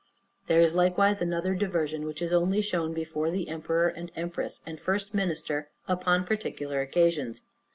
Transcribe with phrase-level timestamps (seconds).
[0.47, 4.79] There is likewise another diversion, which is only shown before the emperor and empress, and
[4.79, 7.43] first minister, upon particular occasions.